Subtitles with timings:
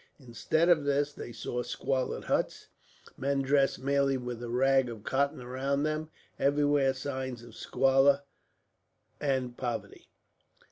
[0.19, 2.69] Instead of this they saw squalid huts,
[3.17, 8.23] men dressed merely with a rag of cotton around them, everywhere signs of squalor
[9.19, 10.09] and poverty.